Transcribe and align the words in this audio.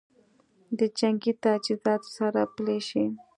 د 0.77 0.79
جنګي 0.97 1.33
تجهیزاتو 1.43 2.09
سره 2.17 2.41
پلي 2.55 2.79
شي 2.89 3.05